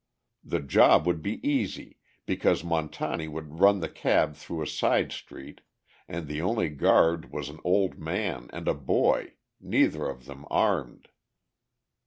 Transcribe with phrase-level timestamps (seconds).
[0.43, 5.61] The job would be easy, because Montani would run the cab through a side street,
[6.07, 11.09] and the only guard was an old man and a boy, neither of them armed.